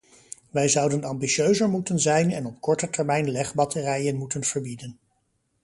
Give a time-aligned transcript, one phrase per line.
[0.51, 4.99] Wij zouden ambitieuzer moeten zijn en op korte termijn legbatterijen moeten verbieden.